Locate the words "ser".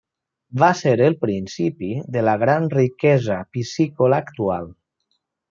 0.77-0.93